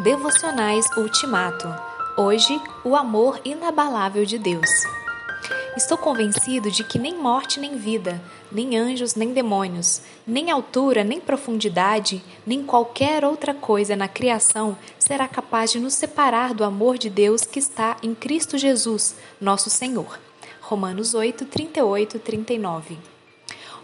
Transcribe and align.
Devocionais 0.00 0.86
Ultimato. 0.96 1.66
Hoje, 2.16 2.62
o 2.84 2.94
amor 2.94 3.40
inabalável 3.44 4.24
de 4.24 4.38
Deus. 4.38 4.70
Estou 5.76 5.98
convencido 5.98 6.70
de 6.70 6.84
que 6.84 7.00
nem 7.00 7.18
morte 7.18 7.58
nem 7.58 7.76
vida, 7.76 8.22
nem 8.50 8.78
anjos 8.78 9.16
nem 9.16 9.32
demônios, 9.32 10.00
nem 10.24 10.52
altura 10.52 11.02
nem 11.02 11.20
profundidade, 11.20 12.22
nem 12.46 12.62
qualquer 12.62 13.24
outra 13.24 13.52
coisa 13.52 13.96
na 13.96 14.06
criação 14.06 14.78
será 15.00 15.26
capaz 15.26 15.72
de 15.72 15.80
nos 15.80 15.94
separar 15.94 16.54
do 16.54 16.62
amor 16.62 16.96
de 16.96 17.10
Deus 17.10 17.42
que 17.42 17.58
está 17.58 17.96
em 18.00 18.14
Cristo 18.14 18.56
Jesus, 18.56 19.16
nosso 19.40 19.68
Senhor. 19.68 20.20
Romanos 20.60 21.12
8, 21.12 21.44
38 21.44 22.20
39. 22.20 23.17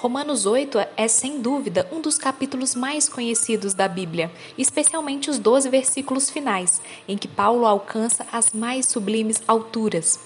Romanos 0.00 0.46
8 0.46 0.78
é, 0.96 1.06
sem 1.08 1.42
dúvida, 1.42 1.86
um 1.92 2.00
dos 2.00 2.16
capítulos 2.16 2.74
mais 2.74 3.06
conhecidos 3.06 3.74
da 3.74 3.86
Bíblia, 3.86 4.32
especialmente 4.56 5.28
os 5.28 5.38
12 5.38 5.68
versículos 5.68 6.30
finais, 6.30 6.80
em 7.06 7.18
que 7.18 7.28
Paulo 7.28 7.66
alcança 7.66 8.26
as 8.32 8.50
mais 8.54 8.86
sublimes 8.86 9.42
alturas. 9.46 10.18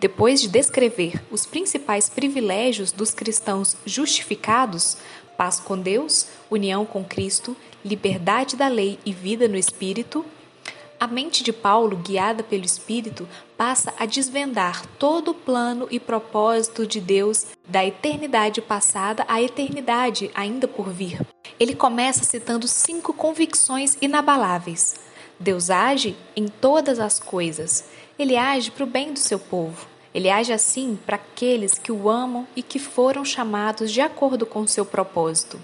Depois 0.00 0.40
de 0.40 0.48
descrever 0.48 1.22
os 1.30 1.46
principais 1.46 2.08
privilégios 2.08 2.90
dos 2.90 3.12
cristãos 3.12 3.76
justificados, 3.86 4.96
paz 5.38 5.60
com 5.60 5.78
Deus, 5.78 6.26
união 6.50 6.84
com 6.84 7.04
Cristo, 7.04 7.56
liberdade 7.84 8.56
da 8.56 8.66
lei 8.66 8.98
e 9.06 9.12
vida 9.12 9.46
no 9.46 9.56
Espírito, 9.56 10.24
a 10.98 11.06
mente 11.06 11.42
de 11.42 11.52
Paulo, 11.52 11.96
guiada 11.96 12.42
pelo 12.42 12.64
Espírito, 12.64 13.28
passa 13.56 13.92
a 13.98 14.06
desvendar 14.06 14.86
todo 14.98 15.32
o 15.32 15.34
plano 15.34 15.86
e 15.90 15.98
propósito 16.00 16.86
de 16.86 17.00
Deus 17.00 17.46
da 17.66 17.84
eternidade 17.84 18.62
passada 18.62 19.24
à 19.28 19.42
eternidade 19.42 20.30
ainda 20.34 20.66
por 20.66 20.88
vir. 20.88 21.20
Ele 21.58 21.74
começa 21.74 22.24
citando 22.24 22.66
cinco 22.66 23.12
convicções 23.12 23.96
inabaláveis. 24.00 24.94
Deus 25.38 25.68
age 25.68 26.16
em 26.36 26.46
todas 26.46 26.98
as 26.98 27.18
coisas. 27.18 27.84
Ele 28.18 28.36
age 28.36 28.70
para 28.70 28.84
o 28.84 28.86
bem 28.86 29.12
do 29.12 29.18
seu 29.18 29.38
povo. 29.38 29.86
Ele 30.14 30.30
age 30.30 30.52
assim 30.52 30.98
para 31.04 31.16
aqueles 31.16 31.76
que 31.76 31.90
o 31.90 32.08
amam 32.08 32.46
e 32.54 32.62
que 32.62 32.78
foram 32.78 33.24
chamados 33.24 33.90
de 33.90 34.00
acordo 34.00 34.46
com 34.46 34.60
o 34.60 34.68
seu 34.68 34.86
propósito. 34.86 35.60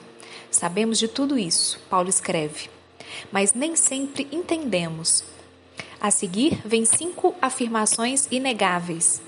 Sabemos 0.51 0.99
de 0.99 1.07
tudo 1.07 1.39
isso, 1.39 1.81
Paulo 1.89 2.09
escreve 2.09 2.80
mas 3.31 3.55
nem 3.55 3.77
sempre 3.77 4.27
entendemos. 4.33 5.25
A 6.01 6.11
seguir, 6.11 6.61
vem 6.65 6.85
cinco 6.85 7.35
afirmações 7.43 8.27
inegáveis, 8.31 9.21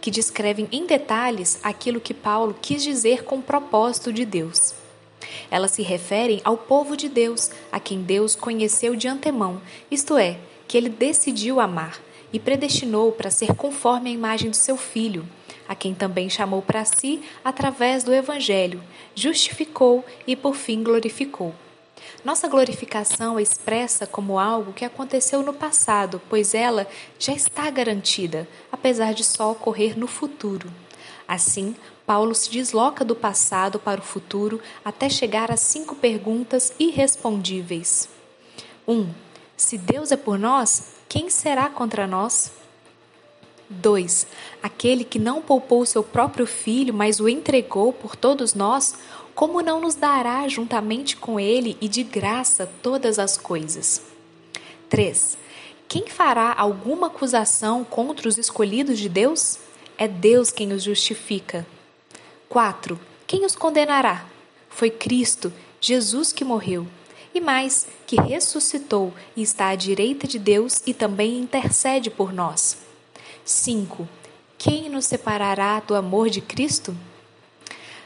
que 0.00 0.10
descrevem 0.10 0.68
em 0.70 0.86
detalhes 0.86 1.58
aquilo 1.62 2.00
que 2.00 2.14
Paulo 2.14 2.56
quis 2.60 2.82
dizer 2.82 3.24
com 3.24 3.36
o 3.36 3.42
propósito 3.42 4.12
de 4.12 4.24
Deus. 4.24 4.74
Elas 5.50 5.72
se 5.72 5.82
referem 5.82 6.40
ao 6.44 6.56
povo 6.56 6.96
de 6.96 7.08
Deus, 7.08 7.50
a 7.70 7.80
quem 7.80 8.02
Deus 8.02 8.34
conheceu 8.34 8.94
de 8.94 9.08
antemão, 9.08 9.60
isto 9.90 10.16
é, 10.16 10.38
que 10.68 10.76
ele 10.76 10.88
decidiu 10.88 11.60
amar 11.60 12.00
e 12.32 12.38
predestinou 12.38 13.12
para 13.12 13.30
ser 13.30 13.54
conforme 13.54 14.10
a 14.10 14.12
imagem 14.12 14.50
do 14.50 14.56
seu 14.56 14.76
filho, 14.76 15.26
a 15.68 15.74
quem 15.74 15.94
também 15.94 16.30
chamou 16.30 16.62
para 16.62 16.84
si 16.84 17.22
através 17.44 18.04
do 18.04 18.12
Evangelho, 18.12 18.82
justificou 19.14 20.04
e 20.26 20.34
por 20.34 20.54
fim 20.54 20.82
glorificou. 20.82 21.54
Nossa 22.24 22.48
glorificação 22.48 23.38
é 23.38 23.42
expressa 23.42 24.06
como 24.06 24.38
algo 24.38 24.72
que 24.72 24.84
aconteceu 24.84 25.42
no 25.42 25.52
passado, 25.52 26.20
pois 26.28 26.54
ela 26.54 26.86
já 27.18 27.32
está 27.32 27.68
garantida, 27.70 28.48
apesar 28.70 29.14
de 29.14 29.24
só 29.24 29.50
ocorrer 29.50 29.98
no 29.98 30.06
futuro. 30.06 30.70
Assim, 31.26 31.74
Paulo 32.06 32.34
se 32.34 32.50
desloca 32.50 33.04
do 33.04 33.14
passado 33.14 33.78
para 33.78 34.00
o 34.00 34.04
futuro 34.04 34.60
até 34.84 35.08
chegar 35.08 35.50
às 35.50 35.60
cinco 35.60 35.94
perguntas 35.94 36.72
irrespondíveis. 36.78 38.08
1. 38.86 38.92
Um, 38.92 39.14
se 39.56 39.78
Deus 39.78 40.10
é 40.10 40.16
por 40.16 40.38
nós, 40.38 40.94
quem 41.08 41.30
será 41.30 41.68
contra 41.68 42.06
nós? 42.06 42.50
2. 43.72 44.26
Aquele 44.62 45.04
que 45.04 45.18
não 45.18 45.42
poupou 45.42 45.84
seu 45.84 46.04
próprio 46.04 46.46
filho, 46.46 46.94
mas 46.94 47.18
o 47.18 47.28
entregou 47.28 47.92
por 47.92 48.14
todos 48.14 48.54
nós, 48.54 48.94
como 49.34 49.62
não 49.62 49.80
nos 49.80 49.94
dará 49.94 50.46
juntamente 50.46 51.16
com 51.16 51.40
ele 51.40 51.76
e 51.80 51.88
de 51.88 52.02
graça 52.02 52.70
todas 52.82 53.18
as 53.18 53.36
coisas? 53.36 54.02
3. 54.88 55.38
Quem 55.88 56.06
fará 56.06 56.54
alguma 56.56 57.08
acusação 57.08 57.82
contra 57.84 58.28
os 58.28 58.38
escolhidos 58.38 58.98
de 58.98 59.08
Deus? 59.08 59.58
É 59.98 60.06
Deus 60.06 60.50
quem 60.50 60.72
os 60.72 60.82
justifica. 60.82 61.66
4. 62.48 62.98
Quem 63.26 63.44
os 63.44 63.56
condenará? 63.56 64.26
Foi 64.68 64.90
Cristo, 64.90 65.52
Jesus 65.80 66.32
que 66.32 66.44
morreu, 66.44 66.86
e 67.34 67.40
mais, 67.40 67.86
que 68.06 68.16
ressuscitou 68.16 69.12
e 69.34 69.42
está 69.42 69.68
à 69.68 69.74
direita 69.74 70.26
de 70.26 70.38
Deus 70.38 70.82
e 70.86 70.92
também 70.92 71.38
intercede 71.38 72.10
por 72.10 72.32
nós. 72.32 72.76
5. 73.44 74.08
Quem 74.56 74.88
nos 74.88 75.06
separará 75.06 75.80
do 75.80 75.94
amor 75.94 76.30
de 76.30 76.40
Cristo? 76.40 76.96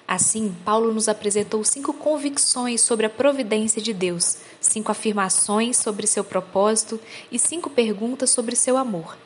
Assim, 0.08 0.54
Paulo 0.64 0.94
nos 0.94 1.08
apresentou 1.08 1.62
cinco 1.64 1.92
convicções 1.92 2.80
sobre 2.80 3.06
a 3.06 3.10
providência 3.10 3.82
de 3.82 3.92
Deus, 3.92 4.38
cinco 4.60 4.90
afirmações 4.90 5.76
sobre 5.76 6.06
seu 6.06 6.24
propósito 6.24 6.98
e 7.30 7.38
cinco 7.38 7.68
perguntas 7.68 8.30
sobre 8.30 8.54
seu 8.56 8.76
amor. 8.76 9.18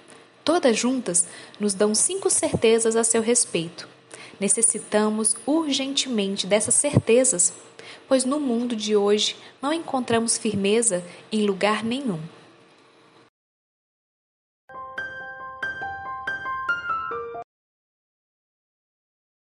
Todas 0.42 0.76
juntas 0.76 1.26
nos 1.60 1.74
dão 1.74 1.94
cinco 1.94 2.30
certezas 2.30 2.96
a 2.96 3.04
seu 3.04 3.22
respeito. 3.22 3.86
Necessitamos 4.40 5.36
urgentemente 5.46 6.46
dessas 6.46 6.74
certezas, 6.74 7.52
pois 8.08 8.24
no 8.24 8.40
mundo 8.40 8.74
de 8.74 8.96
hoje 8.96 9.36
não 9.60 9.72
encontramos 9.72 10.38
firmeza 10.38 11.04
em 11.30 11.46
lugar 11.46 11.84
nenhum. 11.84 12.18